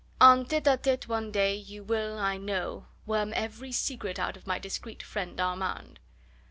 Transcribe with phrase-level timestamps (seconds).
[0.19, 4.47] En tete a tete one day, you will, I know, worm every secret out of
[4.47, 5.99] my discreet friend Armand."